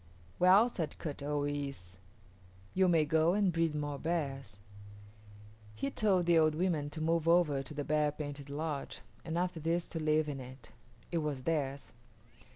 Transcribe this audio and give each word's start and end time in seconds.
"Well," 0.39 0.67
said 0.67 0.97
Kut 0.97 1.21
o 1.21 1.41
yis´, 1.41 1.97
"you 2.73 2.87
may 2.87 3.05
go 3.05 3.33
and 3.35 3.53
breed 3.53 3.75
more 3.75 3.99
bears." 3.99 4.57
He 5.75 5.91
told 5.91 6.25
the 6.25 6.39
old 6.39 6.55
women 6.55 6.89
to 6.89 7.01
move 7.01 7.27
over 7.27 7.61
to 7.61 7.73
the 7.75 7.83
bear 7.83 8.11
painted 8.11 8.49
lodge 8.49 9.01
and 9.23 9.37
after 9.37 9.59
this 9.59 9.87
to 9.89 9.99
live 9.99 10.27
in 10.27 10.39
it. 10.39 10.71
It 11.11 11.19
was 11.19 11.43
theirs. 11.43 11.93